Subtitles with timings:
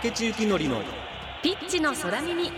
[0.00, 0.80] 竹地幸典の
[1.42, 2.52] ピッチの空耳。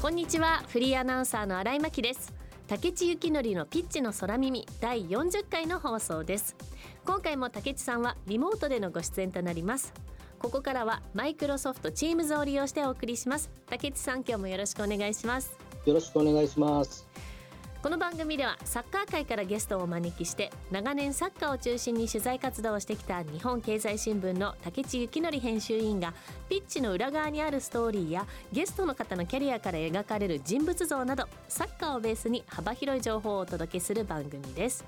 [0.00, 2.32] こんにちはフリーアナウンサーの新井真希です。
[2.66, 6.56] 竹地幸典のピッチの空耳第40回の放送です。
[7.04, 9.92] 今回も竹地さんはリモートでのご出演となります。
[10.38, 13.50] ここからはマイクロソフトチームズを利用してお送りします。
[13.66, 15.54] 竹地さん今日もよろしくお願いします。
[15.84, 17.11] よろしくお願いします
[17.82, 26.14] この番組ではサッカー界からゲストをお招きして長年サッカーを中心に取材活動をしてきた日本経済新聞の竹地幸則編集委員が
[26.48, 34.84] ピッチの裏側にあるストーリーやゲストの方のキャリアから描かれる人物像などサッカーをベースに幅広い情報をお届けする番組です。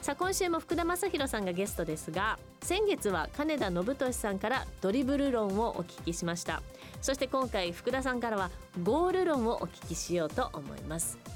[0.00, 6.62] さあ今週も福田正博さんがゲストですが先月は金田信俊さんからドリブル論をお聞きしました。
[7.02, 8.50] そして今回福田さんからは
[8.82, 11.35] ゴール論をお聞きしようと思います。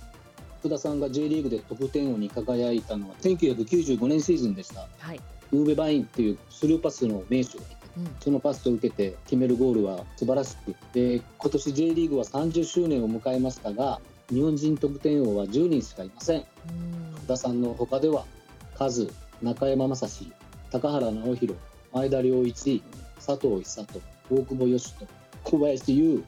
[0.61, 5.21] 福田さんが J リーグで得点王に輝いたのは1995年シーズンでした、はい、
[5.53, 8.17] ウーベバインっていうスルーパスの名手がいて、うん。
[8.21, 16.41] そのパスを受けて決めるゴールは素晴らしくで今年 J リーグは30周年を迎えましたが日本人得点王は10人しかいません。
[16.41, 16.45] うん。
[17.17, 18.25] 福田さんの他では
[18.77, 19.13] カズ
[19.43, 20.31] 中山雅史
[20.71, 21.59] 高原直弘
[21.93, 22.83] 前田良一
[23.17, 25.09] 佐藤久人大久保嘉人
[25.43, 26.25] 小林優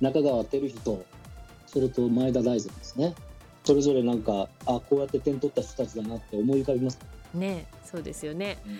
[0.00, 1.04] 中川照人
[1.66, 3.14] それと前田大然ですね
[3.64, 6.98] それぞれなんかあこうやって点取った人たちだなって思い浮かびます、
[7.32, 8.78] ねそうですよね、うん。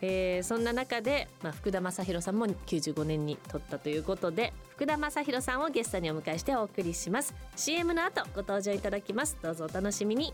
[0.00, 7.34] えーそんな中で、まあ、福田正博さんも95年に取ったということで福田正博さんをゲストにお迎えしてお送りします。
[7.56, 9.36] CM の後ご登場いただきます。
[9.42, 10.32] どうぞお楽しみに。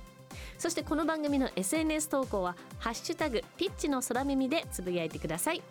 [0.59, 5.63] そしてこの番組の SNS 投稿は「ハッシュタグピッチの空耳」でつぶやいてください。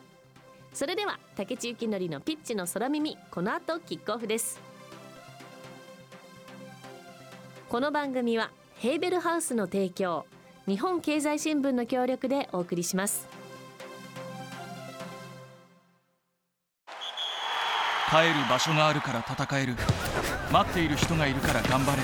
[0.73, 4.59] それでは竹地幸則のピッチの空耳この後キックオフです
[7.69, 10.25] この番組はヘーベルハウスの提供
[10.67, 13.27] 日本経済新聞の協力でお送りします。
[18.09, 19.75] 帰る場所があるから戦える。
[20.49, 22.03] 待っている人がいるから頑張れる。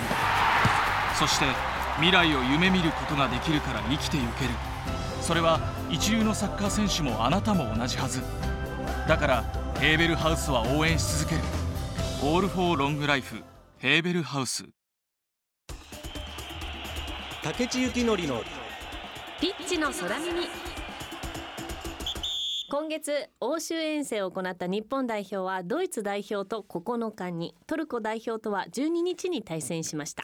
[1.18, 1.46] そして
[1.96, 4.50] 未来を夢見ることができるから生きてゆける。
[5.22, 8.22] それは一流のサッカー選手もあなたも同じはず。
[9.08, 9.44] だから
[9.80, 11.42] ヘーベルハウスは応援し続ける。
[12.22, 13.42] オールフォーロングライフ
[13.78, 14.66] ヘーベルハウス。
[17.44, 18.42] 竹地幸典の
[19.42, 20.48] ピッチの空耳。
[22.72, 30.24] 今月欧州遠征を行った日本代表はドイツ代表と9日にトルコ代表とは12日に対戦しました。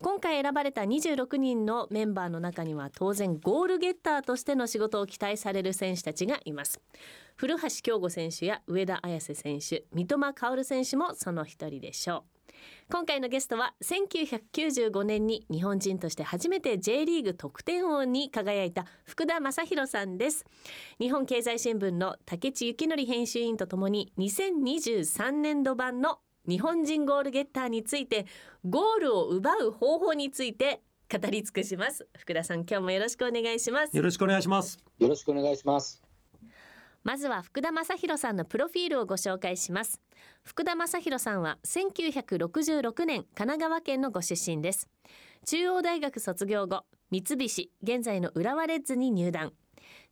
[0.00, 6.80] 今回選ばれた26人のメンバーの中には当然ゴールゲッターとしての仕事を期待される選手たちがいます。
[7.36, 12.37] 古橋京吾選手や上田綺世選手三笘薫選手もその一人でしょう。
[12.90, 20.44] 今回のゲストは1995年に日本人として初めて J リーグ得点王に輝いた福田正博さんです。
[20.98, 28.26] 日本経済新聞の竹地幸則編集員とともに2023年度版の日本人ゴールゲッターについて
[28.64, 30.80] ゴールを奪う方法について
[31.12, 32.08] 語り尽くします。
[32.18, 33.96] 福田さん今日もよろしくお願いします。
[33.96, 34.78] よろしくお願いします。
[34.98, 36.07] よろしくお願いします
[37.04, 40.00] まずは福田正博さんのプロフィールをご紹介します。
[40.42, 44.88] 福田正博さんは1966年神奈川県のご出身です。
[45.46, 49.52] 中央大学卒業後三菱現在の浦和レッズに入団。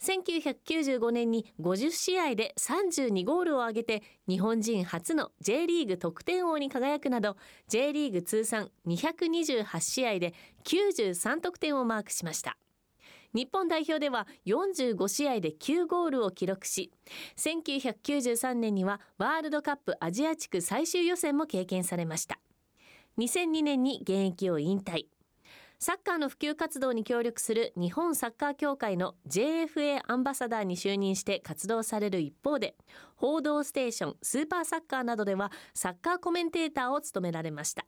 [0.00, 7.36] 1995年に50試合で32ゴールを挙げて日本人初の J リーグ得点王に輝くなど
[7.68, 12.56] J リーグ通算228試合で93得点をマークしました。
[13.36, 16.90] 日本代表では45試合で9ゴールを記録し
[17.36, 22.38] 1993年にはワールドカップアジア地区最終予選も経験されました。
[23.18, 25.04] 2002年に現役を引退。
[25.78, 32.74] サッカーの普及活動に協力する日本サッカー協会の JFA アンバサダーに就任して活動される一方で
[33.16, 37.84] 「報道ステーション」「スーパーサッカー」などではサッカーコメンテーターを務められました。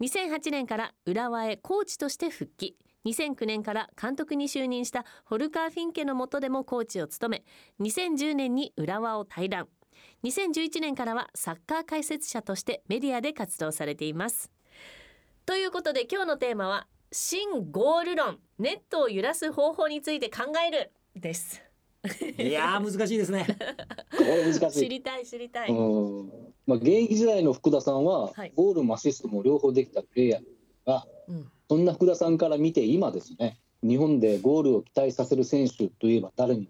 [0.00, 2.78] 2008年から浦和へコーチとして復帰。
[3.06, 7.42] 2009年から監督に就任したホルカー・フィンケの下でもコーチを務
[7.80, 9.68] め2010年に浦和を退団
[10.24, 14.50] 2011年からはサッカー解説者としてメディアで活動されています。
[15.44, 21.62] ということで今日のテーマは新ゴール論ネットを揺らす方法について考えるです。
[22.38, 23.46] いやー難しいですね。
[24.16, 24.80] これ難しい。
[24.80, 25.72] 知りたい知りたい、う
[26.24, 26.30] ん。
[26.66, 28.52] まあ、現役時代の福田さんは、はい。
[28.56, 30.42] ゴールもアシストも両方できたプレイヤー
[30.86, 36.68] がうんそんな福田さんから見て今ですね日本でゴールを期待させる選手といえば誰に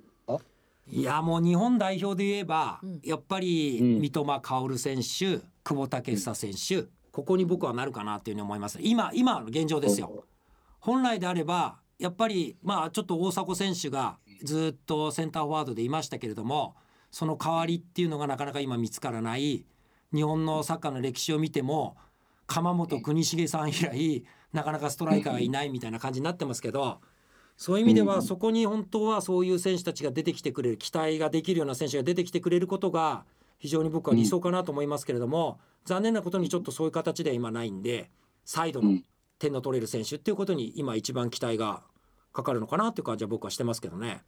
[0.86, 3.00] いやもう日本代表で言えば、うん。
[3.04, 4.00] やっぱりうん。
[4.00, 8.78] 三笘薫選手、久保建英選手、ここに僕はなるかなというふうに思います。
[8.80, 10.24] 今今の現状ですよ。
[10.78, 16.76] 本来であればやっぱりまあちょっと大迫選手がずっとセンターフォワードでいましたけれども
[17.10, 19.64] その代わりっていうのがなかなか今見つからない。
[20.14, 21.96] 日本のサッカーの歴史を見ても
[22.52, 27.00] 鎌本国重さん以来なかなかストライカーがいないみたいな感じになってますけど
[27.56, 33.24] そういう意味ではそこに本当はそういう選手たちが出てきてくれる期待ができるような選手が出てきてくれることが
[33.58, 38.10] 非常に僕は理想かなと思いますけれども残念なことにちょっとそういう形では今ないんで
[38.44, 38.98] サイドの
[39.38, 41.82] 点の取れる選手っていうことに今一番期待が
[42.32, 44.22] かかるのかなっていう感じは僕はしてますけどね。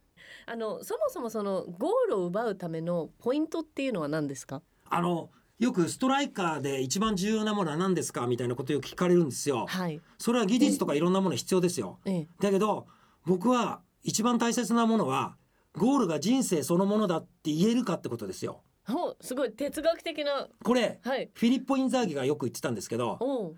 [0.45, 4.61] あのそもそもそのゴールを奪うためのポイントっていうのは何ですか？
[4.89, 9.65] あのよくストライカーで一番重要なものは何ですかみたいなことをよく聞かれるんですよ。
[9.67, 11.99] はいそれは技術とかいろんなもの必要ですよ。
[12.05, 12.87] ええだけど
[13.25, 15.37] 僕は一番大切なものは
[15.73, 18.63] ゴールが人生そのものだって言えるかってことですよ。
[18.85, 23.55] ほうすごい哲学的なこれはいフィリッポ・インザーギがよく言ってたんですけどおう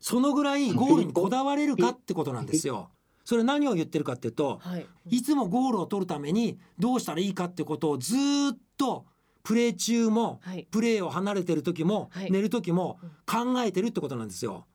[0.00, 2.90] そのぐらいゴールにこだわれるかってことなんですよ。
[3.24, 9.06] それ何を言ってるかっていうとはいいつもゴールを取るためにどうしたらいいかってことをずーっと
[9.48, 10.68] プレー中もはい。
[10.70, 12.30] プレーを離れてる時もはい。
[12.30, 14.66] 寝る時も考えてるってことなんですよ。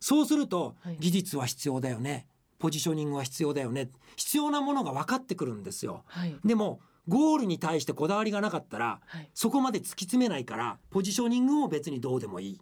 [0.00, 0.96] そうするとはい。
[0.98, 2.26] 技術は必要だよね。
[2.58, 3.90] ポジショニングは必要だよね。
[4.16, 6.04] 必要なものが分かってくるんですよ。
[6.06, 6.34] はい。
[6.46, 9.28] でもゴールに対してこだわりがなかったらはい。
[9.34, 12.60] そこまで突き詰めないからポジショニングも別にどうでもいい。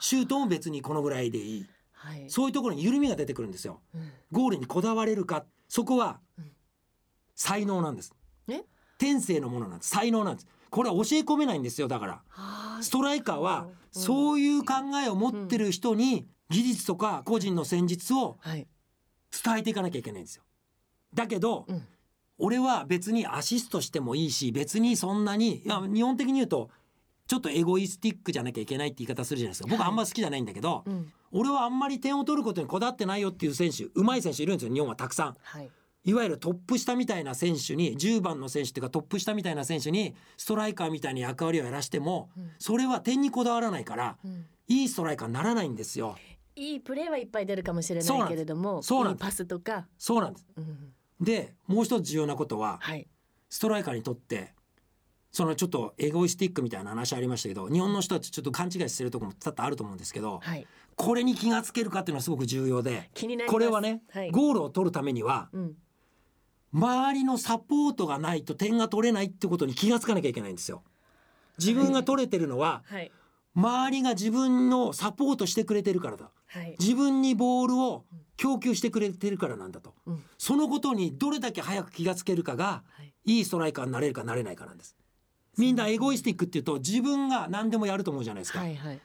[0.00, 1.66] シュートも別にこのぐらいでいい。
[1.92, 2.30] はい。
[2.30, 3.82] そういうところに緩みが出てくるんですよ。
[3.94, 4.10] うん。
[4.32, 6.50] ゴールにこだわれるかそこはうん。
[7.34, 8.14] 才能なんです。
[8.48, 8.64] え？
[8.96, 9.90] 天性のものなんです。
[9.90, 12.12] 才能なんですこれは教え込めないんですよだから。
[12.28, 14.02] はあストライカーはうん。
[14.02, 14.74] そういう考
[15.04, 18.66] えを持ってる人に技術とか個人の戦術をはい。
[19.44, 20.42] 伝えていかなきゃいけないんですよ。
[21.14, 21.82] だけど、うん。
[22.38, 26.70] 俺は別にアシストしてもいいし別にそんなにいや日本的に言うと
[27.28, 29.68] ちょっとエゴイスティックじゃなきゃいけないって言い方するじゃないですか。
[29.68, 29.88] 僕はい。
[29.88, 31.12] あんま好きじゃないんだけど、うん。
[31.30, 35.36] 俺はあんまり点を取ることにこだわってないよっていう選手上手い選手いるんですよ日本はたくさん。
[35.40, 35.70] はい
[36.04, 42.50] いわゆるトップ下みたいな選手に10番の選手っていうかトップ下みたいな選手にストライカーみたいな役割をやらしても、うん。
[42.58, 44.46] それは点にこだわらないからうん。
[44.68, 46.16] いいストライカーにならないんですよ。
[46.56, 49.22] いいプレーはいっぱい出るかもしれないけれどもそうなんです。
[49.24, 49.86] いいパスとか。
[49.98, 50.46] そうなんです。
[50.56, 50.94] うん。
[51.20, 53.08] でもう一つ重要なことははい。
[53.48, 54.52] ストライカーにとって
[55.30, 60.66] そのちょっとエゴイスティックみたいな話ありましたけど日本の人たちちょっと勘違いしてるところも多々あると思うんですけどはい。
[60.96, 63.10] これに気がつけるかっていうのはすごく重要で
[63.48, 64.30] これはねはい。
[64.30, 65.74] ゴールを取るためにはうん
[66.74, 70.82] 周りのサポートがないと点が取れないってことに気がつかなきゃいけないんですよ。
[71.58, 73.12] 自分が取れてるのははい。
[73.54, 76.30] 周りが自分のサポートしてくれてるからだ。
[76.48, 76.74] はい。
[76.80, 78.04] 自分にボールを
[78.36, 79.94] 供給してくれてるからなんだと。
[80.06, 80.24] うん。
[80.36, 83.12] そのことにどれだけ早く気がつけるかがはい。
[83.26, 84.96] いいストライカーになれるかなれないかなんです。
[85.56, 89.00] みんなエゴイスティックっていうと自分が何でもやると思うじゃないですか、はいはい。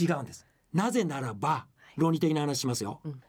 [0.00, 0.46] 違うんです。
[0.72, 1.66] なぜならば
[1.96, 3.22] 論理的な話しますよ、うん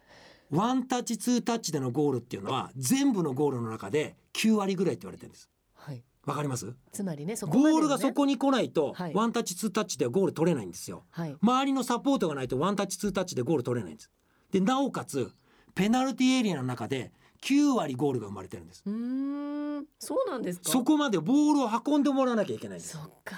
[0.52, 5.50] ワンタッチツータッチでのゴールっていうのは全部のゴールの中で9割ぐらいって言われてるんです。
[5.76, 6.04] はい。
[6.26, 6.74] わかります？
[6.92, 7.54] つまりねそね。
[7.54, 9.14] ゴールがそこに来ないと、はい。
[9.14, 11.06] ワンタッチツータッチではゴール取れないんですよ。
[11.12, 11.36] はい。
[11.42, 14.12] 周りのサポートがないとワンタッチツータッチでゴール取れないんです。
[14.52, 15.32] でなおかつ
[15.76, 17.12] ペナルティーエリアの中で
[17.42, 18.84] 9割ゴールが生まれてるんです。
[18.86, 19.86] うーん。
[20.00, 20.70] そうなんですか？
[20.72, 22.98] そこまでボールを運んでもらわなきゃいけないんです。
[22.98, 23.36] そっか。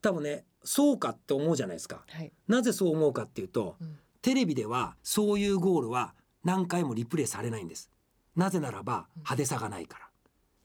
[0.00, 2.04] 多分ねそうかって思うじゃないですか。
[2.08, 2.32] はい。
[2.48, 3.98] なぜそう思うかっていうと、うん。
[4.22, 6.14] テレビではそういうゴールは
[6.44, 7.90] 何回もリプレイされないんです。
[8.36, 10.08] なぜならば派手さがないから。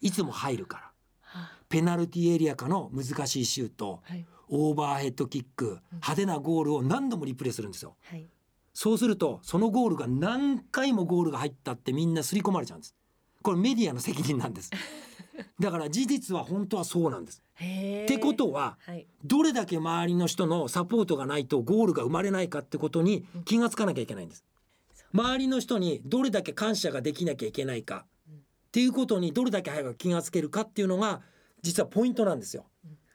[0.02, 0.92] いつも入るから。
[1.22, 4.26] はペナルティーエリア下の難しいシュートはい。
[4.52, 7.96] オーバーヘッドキック派手なゴールを何度もリプレイするんですよ。
[8.06, 8.28] はい。
[8.74, 12.96] そうするとそのゴールが何回もゴールが入ったってみんな刷り込まれちゃうんです。
[13.42, 14.72] これメディアの責任なんです。
[15.60, 17.44] だから事実は本当はそうなんです。
[17.56, 19.06] ってことははい。
[19.24, 24.44] どれだけ周りの人のサポートがないとゴールが生まれないかってことに気がつかなきゃいけないんです
[25.14, 31.22] 周りの人にどれだけ感謝ができなきゃいけないかっていうことにどれだけ早く気がつけるかっていうのが
[31.62, 32.66] 実はポイントなんですよ。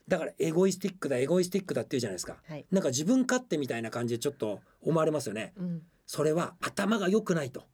[0.09, 2.37] だからエゴイスティックだエゴイスティックだっていうじゃないですか。
[2.47, 2.67] はい。
[2.71, 5.55] なんか自分勝手みたいな感じでちょっと思われますよね。
[5.57, 5.83] うん。
[6.07, 7.65] それは頭が良くないと。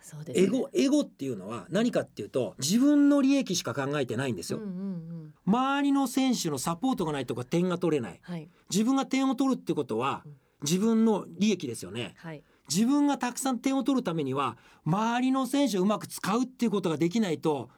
[0.00, 0.46] そうですね。
[0.46, 4.58] エゴエゴっていうのは何かっていうと自分の利益しか考えてないんですよ。
[4.58, 5.34] うんうんうん。
[5.44, 8.20] 周りの選手のサポートがないとか点が取れない。
[8.22, 8.48] はい。
[8.70, 10.24] 自分が点を取るってことは
[10.62, 12.14] 自分の利益ですよね。
[12.16, 17.68] はい自分がたくさん点を取るためには周りの選手をうまく使うっていうことができないと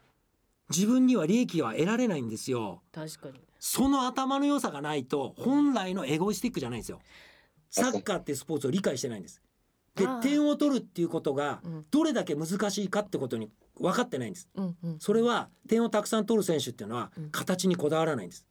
[0.70, 2.82] 自分には利益は得られないんですよ。
[2.92, 3.40] 確かに。
[3.58, 7.00] その頭の良さがないと本来のエゴイスティックじゃないんですよ。
[7.70, 9.40] サッカーってスポーツを理解してないんです。
[9.94, 11.86] で点を取るっていうことがうん。
[11.90, 13.50] どれだけ難しいかってことに
[13.80, 14.48] 分かってないんです。
[14.54, 14.98] うんうん。
[15.00, 17.30] それは点をたくさん取る選手っていうのはうん。
[17.30, 18.46] 形にこだわらないんです。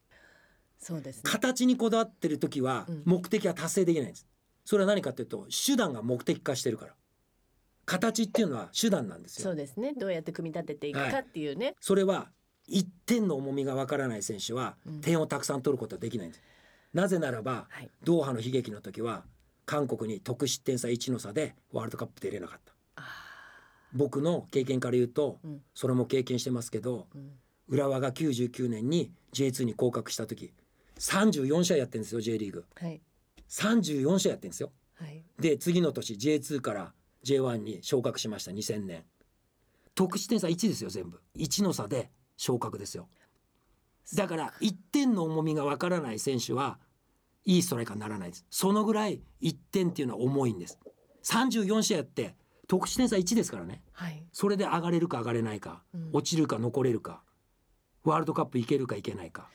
[0.80, 1.22] そうですね。
[1.26, 3.04] 形にこだわってる時はうん。
[3.06, 4.28] 目的は達成できないんです
[4.66, 6.94] それは何かっていうと手段が目的化してるから。
[7.86, 9.44] 形っていうのは手段なんですよ。
[9.44, 9.94] そうですね。
[9.94, 11.76] どうやって組み立てていくかっていうね。
[11.80, 12.32] それは
[12.68, 15.02] 1点の重みがわからない選手はうん。
[15.02, 16.42] 点をたくさん取ることはできないんです。
[16.94, 17.90] なぜならばはい。
[18.04, 19.24] ドーハの悲劇の時は
[19.68, 22.74] 韓国に得失点差1の差でワールドカップ出れなかった。
[22.96, 23.04] あ
[23.94, 25.62] 僕の経験から言うとーうん。
[25.76, 27.34] それも経験してますけどうん。
[27.68, 30.54] 浦和が99年に J2 に降格した時
[31.00, 32.66] 34試合やってるんですよ J リーグ。
[32.76, 33.00] はい
[33.50, 34.72] 34試合やってるんですよ。
[34.96, 35.24] はい。
[35.40, 39.04] で次の年 J2 から J1 に昇格しました2000年。
[39.94, 41.22] 得失点差1ですよ全部。
[41.38, 43.08] 1の差で昇格ですよ。
[44.14, 46.78] だから1点の重みがわからない選手は
[47.46, 48.46] いいストライカーにならないです。
[48.50, 50.80] そのぐらい1点っていうのは重いんです。
[51.24, 52.36] 34試合やって
[52.68, 53.82] 得失点差1ですからね。
[53.94, 54.24] はい。
[54.32, 56.10] それで上がれるか上がれないか、うん。
[56.14, 57.24] 落ちるか残れるか
[58.04, 59.50] ワールドカップいけるかいけないか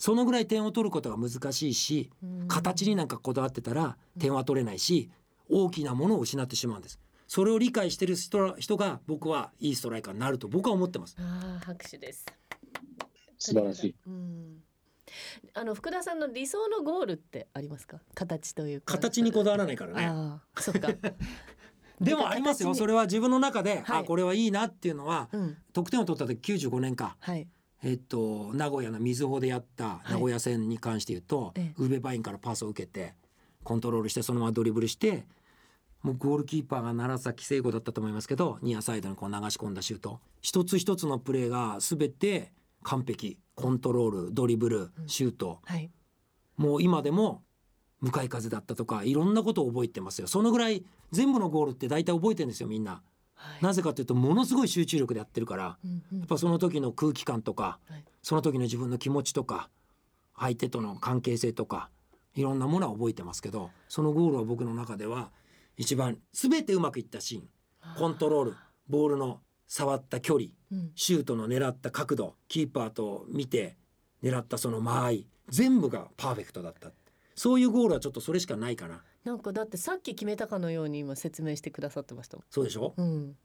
[0.00, 2.48] そのぐらい点を取ることが難しいしうん。
[2.48, 5.10] 形になんかこだわってたら点は取れないし
[5.48, 6.98] 大きなものを失ってしまうんです。
[7.28, 11.16] それを理解してる人人が僕はいいストライカーになると僕は思ってます。
[11.20, 12.24] ああ拍手です。
[13.38, 13.94] 素晴らしい。
[14.06, 14.62] うん。
[15.54, 17.98] あの福田さんの理想のゴールってありますか？
[18.14, 18.94] 形というか。
[18.94, 20.06] 形にこだわらないからね。
[20.06, 20.88] ああそっか。
[22.00, 22.74] でもありますよ。
[22.74, 24.00] それは自分の中で、はい。
[24.00, 25.56] あこれはいいなっていうのはうん。
[25.74, 27.16] 得点を取った時95年か。
[27.20, 27.46] はい
[27.82, 31.74] えっと、名古屋の瑞穂でやった名古屋戦に関して言うと、ええ。
[31.78, 33.14] ウーベバインからパスを受けて
[33.62, 35.26] コントロールしてそのままドリブルして
[36.02, 40.20] もうゴールキーパーが楢崎聖子だったと思いますけどニアサイドにこう流し込んだシュート。
[40.40, 43.38] 一つ一つのプレーが全て完璧。
[43.54, 45.90] コントロールドリブルシュート、はい。
[46.56, 47.42] もう今でも
[48.00, 50.26] 向かい風だったとかいろんなことを覚えてますよ。
[50.26, 53.02] そのぐらい全部のゴールって大体覚えてるんですよみんな。
[53.40, 53.64] はい。
[53.64, 55.78] なぜかというとものすごい集中力でやってるから。
[55.82, 56.18] うんうん。
[56.18, 58.04] やっぱその時の空気感とか、はい。
[58.22, 59.70] その時の自分の気持ちとか
[60.36, 61.88] 相手との関係性とか
[62.34, 65.30] いろんなものは覚えてますけどそのゴールは僕の中では
[65.76, 67.48] 一番全てうまくいったシーン。
[67.96, 68.56] コントロール。
[68.88, 70.50] ボールの触った距離。
[70.70, 70.90] うん。
[70.94, 72.36] シュートの狙った角度。
[72.48, 73.76] キーパーと見て
[74.22, 75.26] 狙ったその間合い。
[75.48, 76.92] 全部がパーフェクトだった。
[77.34, 82.38] そういうゴールはちょっとそれしかないかななんかだってさっき決めたかのように今説明してくださってました。
[82.50, 83.36] そうでしょ、うん。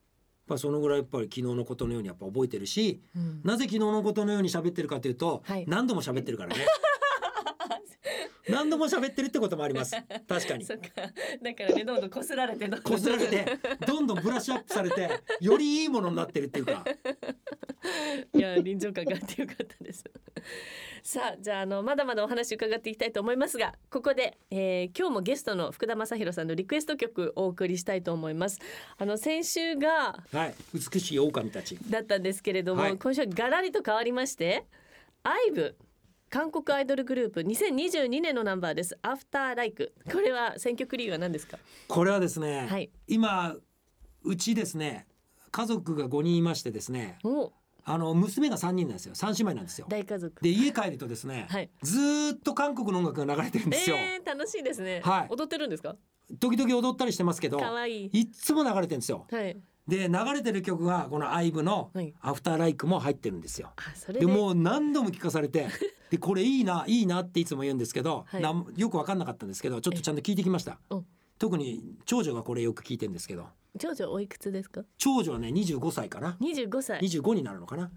[0.48, 3.42] ぱそのぐらいやっぱり昨日のことのようにやっぱ覚えてるしうん。
[3.44, 5.66] なぜ昨日のことのように喋ってるかというと、はい。
[5.68, 6.66] 何度も喋ってるからね。
[8.50, 9.96] 何度も喋ってるってこともあります。
[10.28, 10.76] 確かに そ。
[10.76, 10.88] っか
[11.42, 13.46] だからねどんどん擦られてこすられて、
[13.86, 15.10] どんどんブラッシュアップされて、
[15.42, 16.86] よりいいものになってるっていうか。
[18.34, 20.04] いや臨場感があってよかったです。
[21.04, 28.60] さあじゃああのまだまだお話伺っていきたいと思いますがここで、えー今日もゲストの福田正宏さんのリクエスト曲お送りしたいと思います。
[28.98, 31.78] あの先週がはい、美しい狼たち。
[31.90, 34.66] だったんですけれども、はい今週はガラリと変わりまして
[35.24, 35.76] アイブ
[36.30, 38.98] 韓国アイドルグループ2022年のナンバーです。
[39.02, 39.94] アフターライク。
[40.12, 41.58] これは選曲理由は何ですか？
[41.88, 42.90] これはですね、はい。
[43.08, 43.56] 今
[44.24, 45.08] うちですね、
[45.52, 47.54] 家族が5人いましてですね、お。
[47.88, 49.14] あの娘が3人なんですよ。
[49.14, 49.86] 3姉妹なんですよ。
[49.88, 50.42] 大家族。
[50.44, 51.70] で家帰るとですね、はい。
[51.84, 53.96] ずーっと韓国の音楽が流れてるんですよ。
[53.96, 55.28] えー、楽しいですね、はい。
[55.30, 55.96] 踊ってるんですか？
[56.40, 58.10] 時々踊ったりしてますけど、可愛い。
[58.12, 59.28] いっつも流れてるんですよ。
[59.30, 59.56] はい
[59.88, 63.72] で流れてる曲がこの IVE のはい「アフターライク」も入ってるんですよ。
[64.08, 64.22] で？
[64.22, 65.68] でもう何度も聞かされて
[66.10, 68.42] でこれいいないいなっていつも言うんですけど、はい。
[68.82, 70.80] よく分かんなかったんですけどちょっとちゃんと聞いてきました。
[70.90, 71.06] うん。
[71.38, 73.46] 特に長女がこれよく聞いてるんですけど。
[73.78, 74.84] 長女おいくつですか？
[74.98, 76.38] 長女はね25歳かな。
[76.42, 77.00] 25歳。
[77.02, 77.92] 25になるのかな。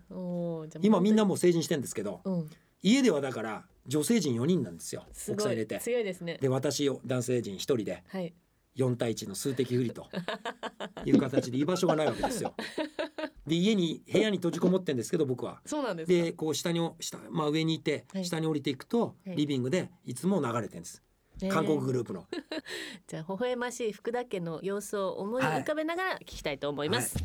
[0.83, 2.51] 今みんなももう成人してんですけどうん。
[2.83, 5.35] 家ではだから女性陣4人なんですよすごい。
[5.37, 5.79] 奥さん入れて。
[5.81, 6.39] 強いですね。
[6.41, 8.03] で私を男性陣1人で。
[8.09, 8.35] はい
[8.79, 10.07] 4対1の数的不利と
[11.05, 12.55] いう形で居場所がないわけですよ。
[13.47, 15.61] で家に部屋に閉じこもってんですけど僕は。
[15.67, 16.25] そうなんですか？
[16.25, 18.25] でこう下に下、まあ、上にいてはい。
[18.25, 19.37] 下に降りていくとはい。
[19.37, 21.03] リビングでいつも流れてるんです、
[21.43, 22.27] ね韓国グループの。
[23.07, 27.17] じゃあ微笑ましい福田家の様子を思い浮かべながら聞きたいと思います、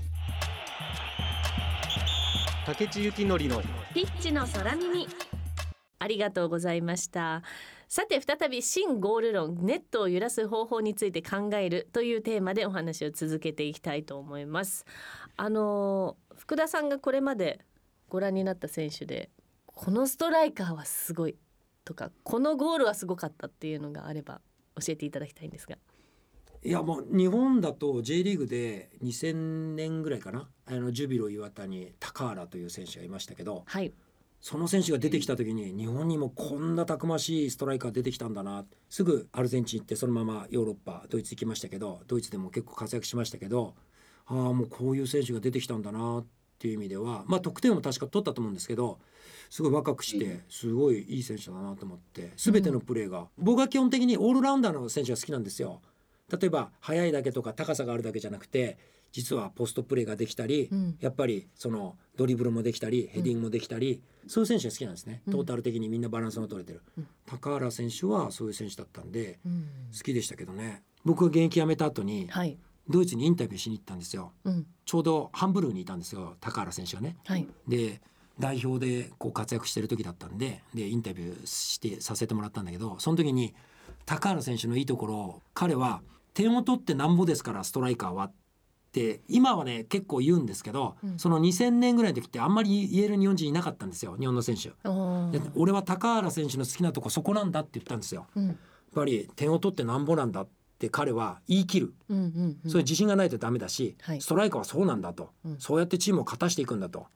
[2.68, 3.62] 竹地幸典の
[3.94, 5.08] ピッチの空耳。
[6.00, 7.42] ありがとうございました
[7.94, 14.84] さて再び新ゴール論ネットを揺らす方法について考えるというテーマでお話を続けていきたいと思います。
[15.38, 17.60] あの福田さんがこれまで
[18.10, 19.30] ご覧になった選手で
[19.68, 21.36] このストライカーはすごい
[21.86, 24.42] とかこのゴールはすごかったっていうのがあれば
[24.84, 25.78] 教えていただきたいんですが。
[26.64, 30.50] いやもう日本だと J リーグで2000年ぐらいかな。
[30.66, 33.94] あのジュビロ磐田に高原という選手がいましたけどはい
[34.44, 38.66] その選手が出てきた時に日本にもこんなたくましいストライカー出てきたんだな。
[38.90, 43.74] すぐアルゼンチン行ってそのままヨーロッパドイツ行きましたけどドイツでも結構活躍しましたけど
[44.26, 46.26] ああもうこういう選手が出てきたんだなっ
[46.60, 49.00] ていう意味ではまあ得点も確か取ったと思うんですけど
[49.50, 53.30] すごい若くしてすごいいい選手だなと思って全てのプレーが。
[53.38, 55.82] 僕は基本的にオールラウンダーの選手が好きなんですよ。
[56.30, 58.78] 例えば速いだけとか高さがあるだけじゃなくて
[59.14, 60.98] 実はポストプレーができたり、うん。
[61.00, 65.34] やっぱりそのドリブルもできたりヘディングもできたり、そういう選手が好きなんですね、うん。
[65.34, 67.08] トータル的にみんなバランスの取れてる、うん。
[67.30, 69.68] 高原選手はそういう選手だったんでうん。
[69.96, 70.82] 好きでしたけどね。
[71.06, 72.58] 僕が現役辞めた後にはい。
[72.90, 74.34] ドイツにインタビューしに行ったんですよ。
[74.44, 74.66] うん。
[74.84, 77.16] ちょうどハンブルグにいたんですよ高原選手がね。
[77.26, 77.48] はい。
[77.68, 78.02] で
[78.40, 83.54] 代表でこう活躍してる時だったんででインタビューしてさせてもらったんだけどその時に
[84.08, 86.02] 高原選手のいいところを彼は
[86.34, 88.43] 点を取ってなんぼですからストライカーはって
[89.28, 91.20] 今はね結構言うんですけど、うん。
[91.20, 94.72] その2000年ぐらいの時ってあんまり言える日本人いなかったんですよ日本の選手。
[95.56, 98.28] 俺は高原選手の好きなとこそこなんだって言ったんですよ。
[98.36, 98.48] うん。
[98.48, 98.56] やっ
[98.94, 100.48] ぱり点を取ってなんぼなんだっ
[100.80, 101.94] て彼は言い切る。
[102.10, 102.70] うんうんうん。
[102.70, 104.22] それ自信がないとダメだし、はい。
[104.22, 105.60] ストライカーはそうなんだと、うん。
[105.60, 107.08] そうやってチームを勝たしていくんだと、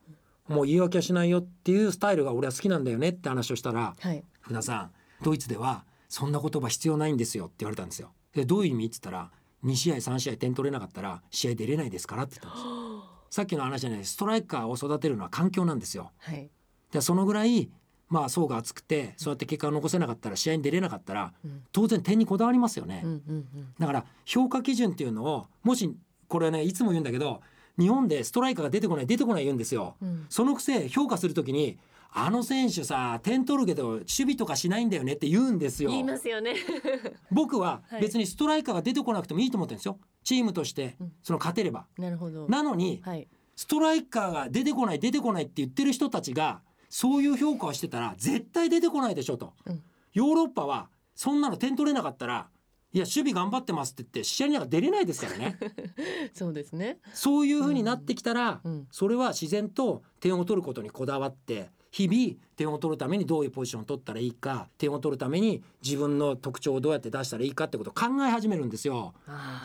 [0.48, 4.24] もう言い訳はしないよっていうスタイルが俺は好きなんだよねって話をしたらはい。
[4.40, 4.92] 福田さん
[5.24, 8.14] ドイツではそんな言葉必要ないんですよって言われたんですよ。
[8.34, 9.32] でどういう意味って言ったら
[9.66, 13.04] 2試合3試合点取れなかったら試合出れないですからって言ったんですよ。
[13.30, 16.12] さっきの話じゃないストライカーを育てるのは環境なんですよ。
[16.20, 16.50] はい
[16.92, 17.70] でそのぐらい
[18.08, 23.02] まあ層が厚くてそうやって結果を残せなかったら試合に出れなかったらうん当然点にこだわりますよね。
[23.04, 25.94] うんうんうんだから評価基準っていうのをもし
[26.28, 27.42] これねいつも言うんだけど
[27.78, 29.96] 日本でストライカーが出てこない出てこない言うんですよ。
[30.02, 31.78] うんそのくせ評価するときに
[32.12, 35.90] あの選手さ点取るけど守備とかしないんだよねって言うんですよ。
[35.90, 36.56] 言いますよね
[37.32, 40.00] 僕は はい別にストライカーが出てこなくてもいいと思ってるんですよ。
[40.24, 41.88] チームとしてうんその勝てれば。
[41.98, 49.54] なるほどなのにはいストライカーが出てこない出てこないって言ってる人たちがそういう評価をしてたら絶対出てこないでしょと。
[49.66, 49.84] うん
[50.14, 52.50] ヨーロッパはそんなの点取れなかったら
[52.92, 55.60] いや守備頑張ってますって言って試合になんか出れないですからね。
[56.34, 69.16] そうですねそういう風になってきたら、うんそれは自然と点を取ることにこだわって日々点を取るためにどういうポジションを取ったらいいか点を取るために自分の特徴をどうやって出したらいいかってことを考え始めるんですよ。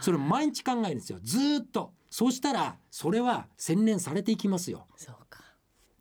[0.01, 1.93] それを毎日考えるんですよずーっと。
[2.09, 4.87] そうしたらそれは洗練されていきますよ。
[4.97, 5.41] そうか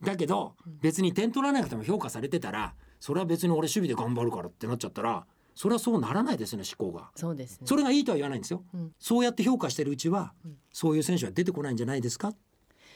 [0.02, 7.12] だけど別に点取らなくても評価されてたらそれは別に俺守備で頑張るからってなっちゃったらそれはそうならないですね思考が。
[7.16, 8.64] そうですねそれがいいとは言わないんですよ。
[8.74, 12.36] うんそうやって評価してるうちは、うんそういう選手は出てこないんじゃないですかっ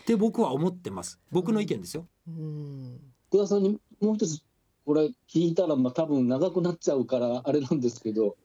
[0.06, 1.20] て僕は思ってます。
[1.32, 2.08] 僕の意見ですよ。
[2.28, 4.42] うん福田さんにもう一つ
[4.86, 8.36] これ聞いたらまあ多分長くなっちゃうからあれなんですけど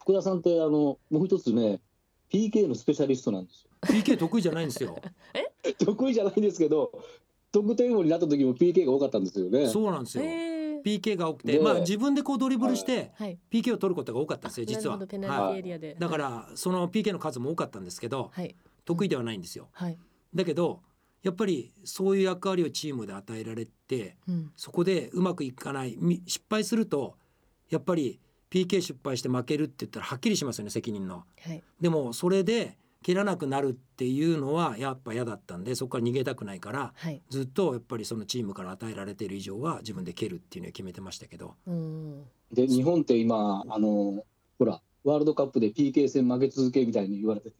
[0.00, 1.80] 福田さんってあのもう一つね
[2.32, 3.70] PK のスペシャリストなんですよ。
[3.82, 4.96] PK 得意じゃないんですよ。
[5.78, 6.92] 得意じゃないんですけど
[7.52, 9.68] 得点王になった時も PK が多かったんですよね。
[9.68, 10.24] そうなんですよ。
[10.24, 10.52] えー。
[10.82, 13.38] PK が多くて、ねまあ自分でこうドリブルしてはい。
[13.50, 14.96] PK を取ることが多かったんですよ実は。
[14.96, 15.06] はい。
[15.06, 15.96] ィエリアで。
[15.98, 18.56] だからその PK の数も多かったんですけどはい。
[18.84, 19.68] 得意ではないんですよ。
[19.72, 19.98] はい。
[20.34, 20.80] だけど
[21.22, 24.52] やっぱりそういう役割をチームで与えられてうん。
[24.56, 25.96] そこでうまくいかない。
[25.98, 27.16] み失敗すると
[27.70, 31.24] やっぱり PK 失敗して負けるって言ったらはっきりしますよね責任の。
[31.40, 31.62] はい。
[31.80, 37.22] でもそれで蹴らなくなるっていうのはやっぱ嫌だったんでそこから逃げたくないからはい。
[37.28, 41.54] ずっとやっぱりそのチームから与えられている以上は自分で蹴るっていうのを決めてましたけど。
[41.66, 42.24] うん。
[42.52, 44.24] で日本って今あの
[44.58, 47.52] ほらワールドカップで PK 戦負け続けみたいに言われて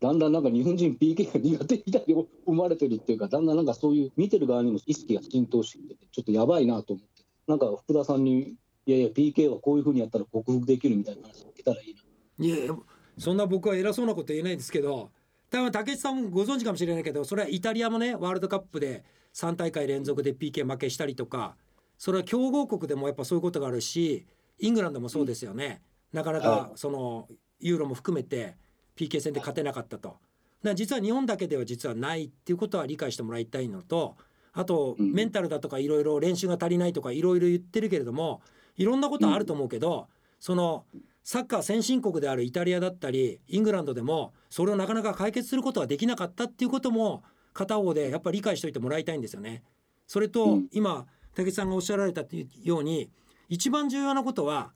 [0.00, 7.24] だんだんなんか日本人 PK が苦手みたいに思われてるっていうかだんだんなんかそういう見てる側にも意識が浸透しててちょっとやばいなと思って。
[7.48, 8.54] なんか福田さんに
[8.86, 12.46] いやいや PK はこういうふうにやったら克服できるみたいな話を聞けたらいいな。
[12.46, 12.74] いやいや
[13.18, 15.10] そんな僕は偉そうなこと言えないですけど
[15.50, 19.02] 多分武智さんもご存知かもしれないけどそれはイタリアもねワールドカップで
[19.34, 21.56] 3大会連続で PK 負けしたりとか
[21.96, 24.26] それは強豪国でもやっぱそういうことがあるし
[24.60, 25.82] イングランドもそうですよね、
[26.12, 27.28] なかなかその
[27.60, 28.56] ユーロも含めて
[28.98, 30.08] PK 戦で勝てなかったと。
[30.08, 30.20] だか
[30.62, 34.16] ら実は日本だけでは実はないっていうことは理解してもらいたいのと
[34.52, 38.40] あとうんメンタルだとかいろいろ練習が足りないとかいろいろ言ってるけれども
[38.76, 40.08] いろんなことはあると思うけど
[40.40, 40.84] その
[41.22, 49.62] サッカー先進国であるイタリアだったりイングランドでもそれをなかなか解決することはできなかったっていうことも片方でやっぱり理解しておいてもらいたいんですよね。
[50.06, 52.22] それと、うん今武智さんがおっしゃられた
[52.64, 53.10] ように
[53.48, 54.72] 一番重要なことは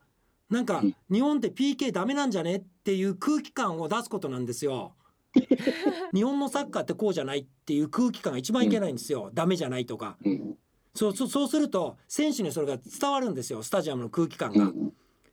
[0.52, 0.94] なんかうん。
[1.10, 4.94] 日本って PK ダメなんじゃねっていう空気感を出すことなんですよ。
[6.14, 10.18] 日本のサッカーってこうじゃないっていう空気感が一番いけないんですよ、ダメじゃないとか。
[10.24, 10.58] うん。
[10.94, 13.62] そうそうそうすると選手にそれが伝わるんですよ。
[13.62, 14.92] スタジアムの空気感が、うん。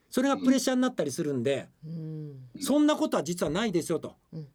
[0.09, 2.49] それがプレッシャーになったりするんで、うん。
[2.61, 4.47] そんなことは実はないですよと、うん。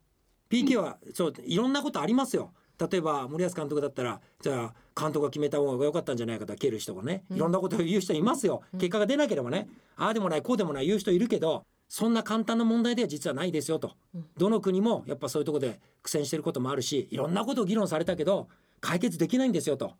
[0.49, 9.67] PK はそういろんなことありますよ例えば森保監督だったらじゃあ監督が決めた方が良かったんじゃないかと蹴る人がねいろんなことを言う人いますよ、結果が出なければね。
[9.97, 14.25] ああでもないこうでもない言う人いるけどそんな簡単な問題では実はないですよと、うん。
[14.37, 18.47] どの国もやっぱそういうところで苦戦してることもあるしいろんなことを議論されたけど
[18.81, 19.93] 解決できないんですよと。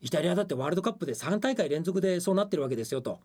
[0.00, 3.20] イタリアだってワールドカップで3大会連続でそうなってるわけですよと、だか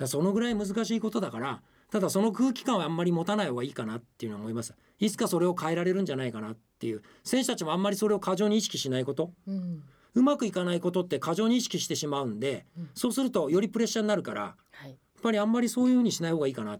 [0.00, 4.74] らそのぐらい難しいことだからただその空気感はあんまり持たない方がいいかなっていうのは思います。
[4.98, 7.02] いつかそれを変えられるんじゃないかなっていう。
[7.22, 9.32] 選手たちもあんまりそれを過剰に意識しないこと。
[9.46, 9.82] うん。
[10.14, 12.90] うまくいかないことって過剰に意識してしまうんで、うん。
[12.94, 14.92] そうするとよりプレッシャーになるからやはい。
[14.92, 16.78] っぱりあんまりそういうふうにしない方がいいかな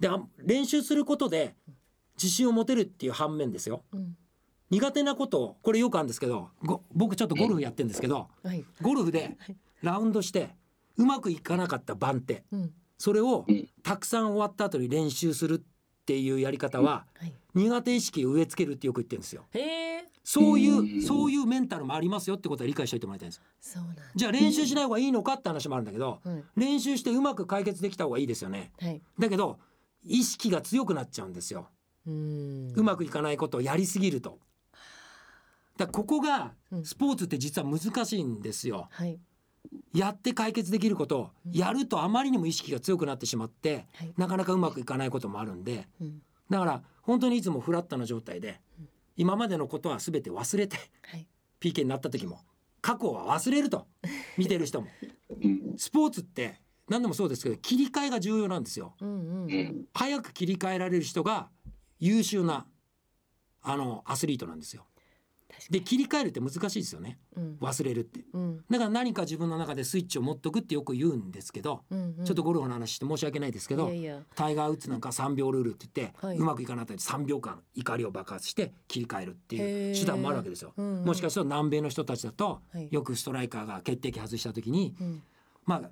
[0.00, 1.54] であ練習することで
[2.16, 3.84] 自信を持てるっていう反面ですよ。
[3.92, 4.16] うん。
[4.70, 8.64] 苦手なことをこれよくあるんですけどご僕ちょっとゴルフやってるんですけどはい。
[8.80, 9.36] ゴルフで
[9.82, 10.50] ラウンドして
[10.96, 12.44] うまくいかなかった番手。
[12.52, 12.72] うん
[13.02, 13.68] それをうん。
[13.82, 17.32] たくさん終わった後に練習するっていうやり方ははい。
[17.52, 19.44] 苦手意識を植え付けるってよく言ってるんですよ。
[20.22, 23.42] そういううんそういうメンタルもありますよってことは理解しておいてもらいたいんです
[24.14, 28.70] じゃあ練習しない方がいいのかって話もあるんだけどはい練習してうまく解決できた方がいいですよね。
[28.80, 29.02] はい。
[29.18, 29.58] だけど
[30.04, 31.66] 意識が強くなっちゃうんですよ。
[32.06, 32.72] うん。
[32.76, 34.38] うまくいかないことをやりすぎると。
[35.76, 36.84] だここがうん。
[36.84, 38.86] スポーツって実は難しいんですよ。
[38.92, 39.18] はい
[39.94, 41.52] やって解決できることをうん。
[41.52, 44.14] やるとあまりにも意識が強くなってしまってはい。
[44.16, 46.22] なかなかうまくいかないこともあるんでうん。
[46.50, 48.88] だから本当にいつもフラットな状態でうん。
[49.16, 51.26] 今までのことは全て忘れてはい
[51.60, 52.40] PK になった時も
[52.80, 53.86] 過去は忘れると
[54.38, 54.88] 見てる人も。
[55.30, 55.74] うん。
[55.76, 58.94] スポーツって何でもそうですけど切り替えが重要なんですよ。
[59.00, 59.44] うん。
[59.44, 59.86] うん。
[59.94, 61.48] 早く切り替えられる人が
[62.00, 62.66] 優秀な
[63.62, 64.84] あのアスリートなんですよ
[65.70, 67.18] で切り替えるって難しいですよね。
[67.36, 67.56] うん。
[67.60, 68.20] 忘れるって。
[68.32, 68.64] うん。
[68.70, 72.24] だから何か自分の中でスイッチを持っとくってよく言うんですけど、うんうん。
[72.24, 73.90] ちょっとゴルフの話して申し訳ないですけど
[74.34, 76.36] タイガー・ウッズなんか3秒ルールって言って、はい。
[76.36, 80.72] うまくいかなかったり3秒間怒りを爆発して切り替えるっていう手段もあるわけですよ。
[80.76, 81.04] うんうん。
[81.04, 82.88] もしかすると南米の人たちだと、はい。
[82.90, 85.22] よくストライカーが決定機外した時にうん。
[85.64, 85.90] まあ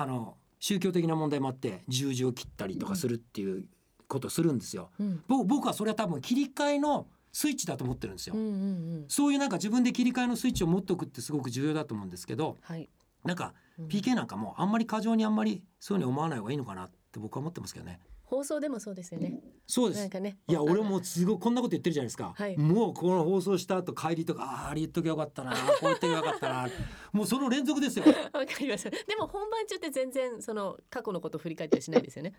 [0.00, 3.64] あの宗教的な問題もあって十字を切ったりとかするっていう
[4.06, 4.90] ことをするんですよ。
[5.26, 8.34] 僕はそれは多分切り替えのスイッチだと思ってるんですよ。
[8.36, 8.54] うんうんう
[9.00, 9.04] ん。
[9.08, 12.88] そういうなんか自分で切り替えのスイッチを持っておくってすごく重要だと思うんですけどはい。
[13.24, 13.86] なんかうん。
[13.86, 18.00] PK なんかもあんまり過剰にあんまりそういうふうに思わない方がいいのかなって僕は思ってますけどね。
[18.24, 19.40] 放送でもそうですよね。
[19.66, 20.00] そうです。
[20.00, 20.38] なんかね。
[20.48, 22.56] いや俺もすごいこんなこと言ってるじゃないですか、はい。
[22.56, 26.68] もうこの放送した後帰りとかあーあれ言っときゃよかったな こう言っときゃよかったな。
[27.12, 28.06] もうその連続ですよ。
[28.32, 28.90] わかりました。
[28.90, 32.32] でも本番中って全然その過去のことを振り返ったりしないですよね。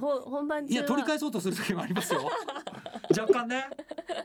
[0.00, 2.28] 本番いや取り返そうとする時もありますよ
[3.20, 3.66] 若干ね。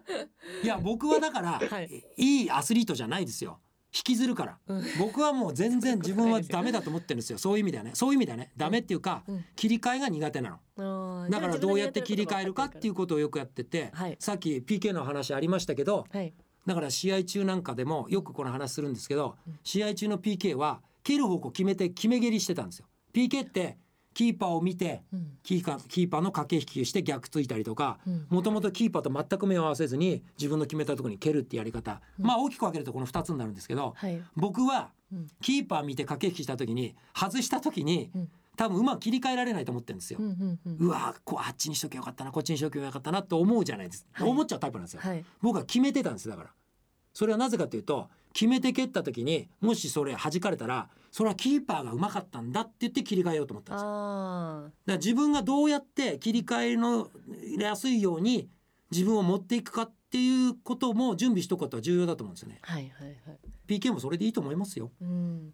[0.63, 2.03] いや僕はだから、はい。
[2.17, 3.59] い、いアスリートじゃないですよ。
[3.91, 4.83] 引きずるから、うん。
[4.99, 7.39] 僕はもう全然自分はダメだと思ってるんですよ。
[7.39, 7.91] そういう意味ではね。
[7.95, 8.51] そういう意味ではね。
[8.55, 9.45] ダメっていうか、うん。
[9.55, 11.29] 切り替えが苦手なの。
[11.29, 14.15] だからどうやって切り替えるかっていううことをよくやってて、はい。
[14.19, 16.33] さっき PK の話ありましたけどはい。
[16.65, 22.85] だから試合中なんかでもよくこの話するんですけど、試合中の PK は蹴る方向決めて決め蹴りしてたんですよ。
[23.11, 23.77] PK って
[24.19, 25.37] キーパーを見てうん。
[25.43, 28.27] キーパーの駆け引きして逆ついたりとかうん。
[28.27, 34.21] もともとキーパーと全く目を合わせずに自分の決めたところに蹴るってやり方、まあ大きく分けるとこの2つになるんですけどはい。
[34.35, 35.27] 僕はうん。
[35.41, 38.29] キーパー見て駆け引きした時に外した時にうん。
[38.57, 40.19] 多分うまく切り替えられないと思ってるんですよ。
[40.19, 40.23] う。
[40.23, 40.87] んうんうん。
[40.87, 44.29] うわこうあっちにしときゃよかったなこっちにしときゃよかったなと思うじゃないです、はい。
[44.29, 44.99] 思っちゃうタイプなんですよ。
[45.01, 45.23] はい。
[45.41, 46.49] 僕は決めてたんですだから。
[47.13, 53.87] それはなぜかというと決めて蹴った時にもしそれ弾かれたらそれはキーパーがうまかったんだって言って切り替えようと思ったんですよ。
[53.87, 57.09] だかあら自分がどうやって切り替えの
[57.57, 58.49] やすいように
[58.91, 62.59] 自分を持っていくかっていうことも準備しとくことは重要だと思うんですよね。
[62.63, 63.39] あはいはいはい。
[63.67, 64.91] PK もそれでいいと思いますよ。
[65.01, 65.53] うん。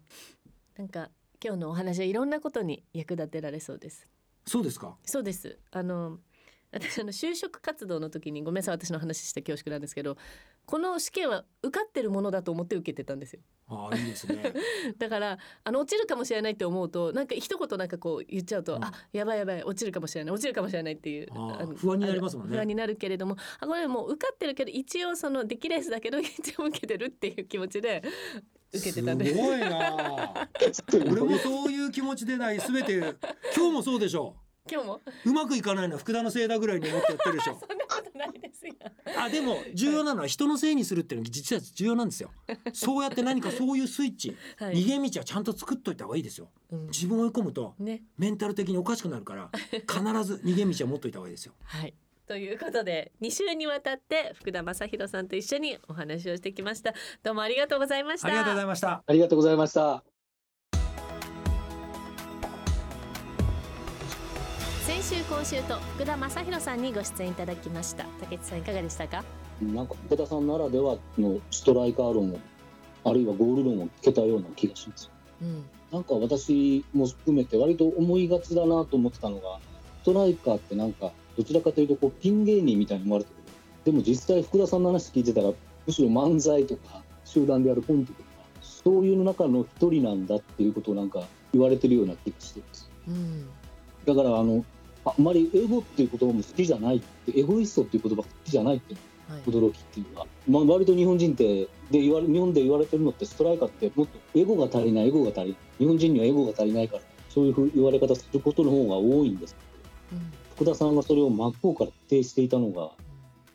[0.76, 1.10] なんか
[1.44, 4.06] 今日のお話はいろんなことに役立てられそうです。
[4.46, 4.96] そうですか？
[5.04, 5.58] そうです。
[5.70, 6.18] あの
[6.72, 10.16] 私あの就職活動の時にごめんなさい私の話して恐縮なんですけど
[10.66, 13.40] この試験は受かってるものだと思って受けてたんですよ。
[13.68, 14.52] ああいいですね。
[14.98, 18.84] だからあの落ちるかもしれないって思うとなんか一言なんかこう言っちゃうと、うん。
[18.84, 22.56] あやばいやばい落ちるかもしれない落ちるかもしれないっていうあ不安になりますもんね。
[22.56, 28.02] 不安になるけれどもあこれもう受かってるけど一応その出来レースだけど一応受けてるっていう気持ちで
[28.72, 29.34] 受けてたんです。
[29.34, 30.48] すごいな。
[31.12, 32.98] 俺もそういう気持ちでない全て
[33.56, 34.34] 今日もそうでしょ
[34.70, 35.00] 今日も？
[35.24, 37.60] うまくいかないのは福田のせいだぐらいに思ってやってるでしょ
[38.16, 38.74] ないですよ。
[39.18, 42.30] あでも重要なのは人のせいにするっていうのが実は重要なんですよ。
[42.72, 44.74] そうやって何かそういうスイッチ、はい。
[44.74, 46.48] 逃げ道はちゃんと作っといた方がいいですよ。
[46.70, 46.86] うん。
[46.86, 48.02] 自分を追い込むとね。
[48.18, 49.50] メンタル的におかしくなるから
[49.86, 51.54] 必ず逃げ道は持っといた方がいいですよ。
[51.64, 51.94] はい。
[52.26, 56.92] ということで2週にわたって福田正博さんと一緒にお話をしてきました。
[57.22, 58.28] どうもありがとうございました。
[58.28, 59.04] ありがとうございました。
[59.06, 60.15] ありがとうございました。
[64.86, 69.24] 先週今週と福田正博さんにご出演いただきました竹内さんいかがでしたか？
[69.60, 72.38] なんか福田さんならではのストライカー論を、
[73.02, 75.10] あるいはゴール論を聞けたような気がします。
[75.42, 79.58] うんなんか私も含めて割と思いがちだなと思ってたのが、
[80.02, 83.36] ストライカーってなんかどちらかというとこうピン芸人みたいに思われてる。
[83.86, 85.50] でも実際福田さんの話聞いてたら、
[85.84, 88.28] むしろ漫才とか集団でやるコントとか、
[88.62, 92.88] そういうの中の一人なんだっていうことをなんか言われてるような気がしてます。
[93.08, 93.48] うん
[94.06, 94.64] だからあの
[95.06, 98.94] あんまりエゴっていう言葉も好きじゃないってエゴイストっていう言葉好きじゃないって
[99.28, 99.40] はい。
[99.42, 109.56] 驚きっていうか、まあ、割と日本人ってで言われ日本で言われてるのってストライカーってもっとエゴが足りないエゴが足りない日本人にはエゴが足りないからそういうふう言われ方することの方が多いんです
[110.12, 110.32] うん。
[110.54, 112.90] 福田さんがそれを真っ向から否定していたのが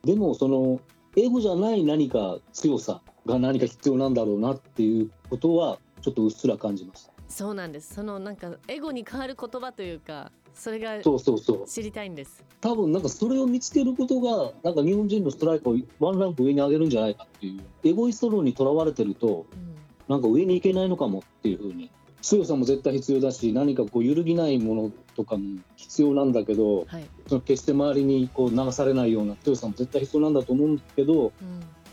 [0.03, 0.79] でもその
[1.15, 7.11] エゴじゃない何か強さが何か必要なんだろうなっていうことはちょっとうっすら感じました。
[7.27, 7.95] そうなんです。
[7.95, 11.67] そのなんかエゴに変わる言葉というかそれがそうそうそう。
[11.67, 12.43] 知りたいんです。
[12.59, 19.75] 多分なんかそれを見つけることがなんか日本人のストライカーをワンランク上に上げるんじゃないかっていうエゴイスト論にとらわれてるとうん。
[20.07, 21.89] なんか上に行けないのかもっていうふうに。
[22.21, 27.05] 強さも絶対必要だし何かこう揺るぎないものとかも必要なんだけどはい。
[27.27, 31.31] その決して周りにこう流されないような強さも絶対必要なんだと思うんですけどうん。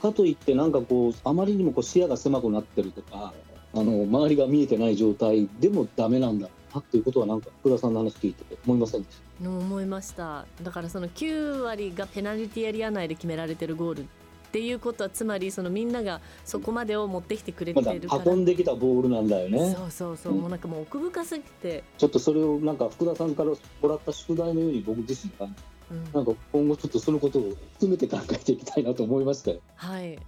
[0.01, 3.33] かといってなんかこうあまりにもこう視野が狭くなってるとか
[3.75, 9.45] あの周りが見えてない状態でもダメなんだなっていうことはなんか福田さんの話聞いてて思いませんでした？
[9.45, 19.75] の思いましただからその9割がペナルティエリア内で決められてるゴールっていうことはつまりそのみんながそこまでを持ってきてくれてるから、運んできたボールなんだよね。
[19.77, 25.53] そうそうそう、うんもうなんかもう奥深すぎて、ちょっとそれをなんか福田さんからもらった宿題のように僕自身が
[25.91, 29.61] うんなんか今後ちょっとそのことを含めて考えていきたいなと思いましたよ。
[29.75, 30.19] はい、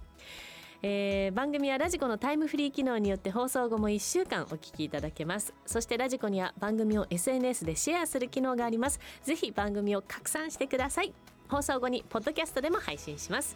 [0.83, 5.53] えー番組はラジコのタイムフリー機能によって放送後も1週間お聞きいただけます。
[5.65, 8.99] そしてラジコには番組を SNS でシェアする機能があります。
[9.23, 11.13] ぜひ番組を拡散してください。
[11.47, 13.55] 放送後にポッドキャストでも配信します。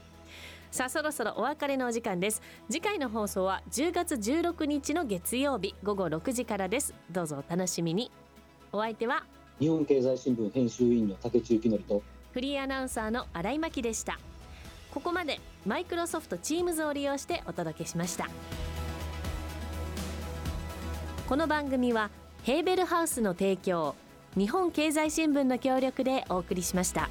[0.72, 2.42] さあそろそろお別れのお時間です。
[2.70, 6.94] 次回の放送は10月16日の月曜日午後6時からです。
[7.10, 8.12] どうぞお楽しみに。
[8.72, 9.24] お相手は
[9.60, 14.20] 日本経済新聞編集委員の竹内幸則とフリーアナウンサーの新井真希でした
[14.96, 18.30] ここまでマイクロソフト Teams を利用してお届けしました
[21.28, 22.10] この番組は
[22.44, 23.94] ヘーベルハウスの提供
[24.38, 27.10] 日本経済新聞の協力でお送りしました。